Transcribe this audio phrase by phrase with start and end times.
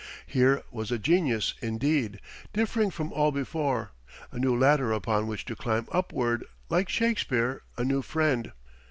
[0.25, 2.19] Here was a genius, indeed,
[2.53, 3.91] differing from all before,
[4.31, 8.51] a new ladder upon which to climb upward like Shakespeare, a new friend.